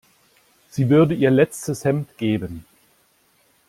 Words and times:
Sie 0.67 0.89
würde 0.89 1.13
ihr 1.13 1.29
letztes 1.29 1.85
Hemd 1.85 2.17
geben. 2.17 2.65